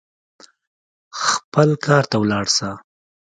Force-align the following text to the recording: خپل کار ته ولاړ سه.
خپل 1.23 1.69
کار 1.85 2.03
ته 2.09 2.15
ولاړ 2.21 2.45
سه. 2.57 2.69